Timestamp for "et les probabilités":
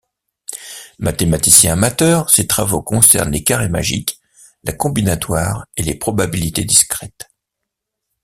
5.77-6.65